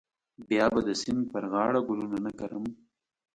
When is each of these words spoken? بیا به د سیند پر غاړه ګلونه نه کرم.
بیا 0.47 0.65
به 0.73 0.79
د 0.87 0.89
سیند 1.01 1.23
پر 1.31 1.43
غاړه 1.51 1.79
ګلونه 1.87 2.17
نه 2.25 2.31
کرم. 2.39 2.65